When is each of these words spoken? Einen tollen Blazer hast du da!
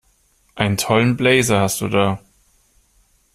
Einen 0.55 0.77
tollen 0.77 1.15
Blazer 1.15 1.59
hast 1.61 1.79
du 1.81 1.87
da! 1.87 2.19